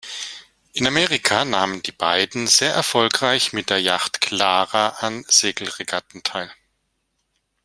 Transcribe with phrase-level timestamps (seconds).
[0.73, 6.51] In Amerika nahmen die beiden sehr erfolgreich mit der Yacht "Clara" an Segelregatten teil.